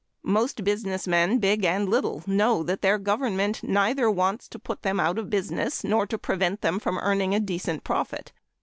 [0.23, 5.19] Most businessmen, big and little, know that their government neither wants to put them out
[5.19, 8.31] of business nor to prevent them from earning a decent profit.